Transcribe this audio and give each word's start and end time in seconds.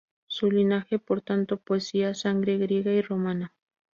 Su 0.25 0.49
linaje, 0.49 0.97
por 0.97 1.21
tanto, 1.21 1.57
poseía 1.57 2.15
sangre 2.15 2.57
griega 2.57 2.91
y 2.91 3.03
romana. 3.03 3.53